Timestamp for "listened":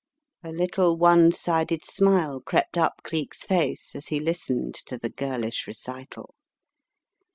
4.19-4.73